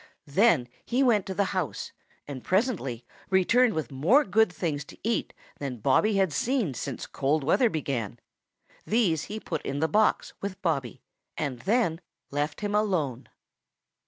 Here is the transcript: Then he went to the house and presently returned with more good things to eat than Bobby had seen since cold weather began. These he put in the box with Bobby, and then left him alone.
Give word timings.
Then 0.25 0.67
he 0.83 1.03
went 1.03 1.27
to 1.27 1.35
the 1.35 1.43
house 1.53 1.91
and 2.27 2.43
presently 2.43 3.05
returned 3.29 3.75
with 3.75 3.91
more 3.91 4.23
good 4.23 4.51
things 4.51 4.83
to 4.85 4.97
eat 5.03 5.31
than 5.59 5.77
Bobby 5.77 6.15
had 6.15 6.33
seen 6.33 6.73
since 6.73 7.05
cold 7.05 7.43
weather 7.43 7.69
began. 7.69 8.17
These 8.83 9.25
he 9.25 9.39
put 9.39 9.61
in 9.61 9.79
the 9.79 9.87
box 9.87 10.33
with 10.41 10.59
Bobby, 10.63 11.03
and 11.37 11.59
then 11.59 12.01
left 12.31 12.61
him 12.61 12.73
alone. 12.73 13.29